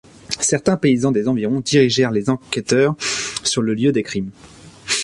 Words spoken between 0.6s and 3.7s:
paysans des environs dirigèrent les enquêteurs sur